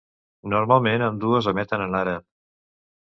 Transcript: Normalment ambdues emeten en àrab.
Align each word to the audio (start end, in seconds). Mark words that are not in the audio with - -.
Normalment 0.53 1.05
ambdues 1.09 1.49
emeten 1.53 1.85
en 1.85 1.99
àrab. 2.03 2.27